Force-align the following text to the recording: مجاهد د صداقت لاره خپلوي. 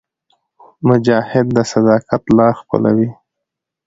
مجاهد 0.87 1.45
د 1.55 1.57
صداقت 1.71 2.23
لاره 2.37 2.57
خپلوي. 2.61 3.09